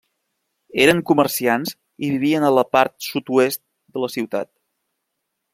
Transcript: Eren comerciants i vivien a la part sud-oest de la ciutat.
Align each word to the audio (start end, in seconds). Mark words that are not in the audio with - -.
Eren 0.85 1.01
comerciants 1.11 1.75
i 2.07 2.11
vivien 2.15 2.47
a 2.47 2.51
la 2.57 2.65
part 2.77 2.97
sud-oest 3.11 3.63
de 3.63 4.07
la 4.07 4.11
ciutat. 4.17 4.55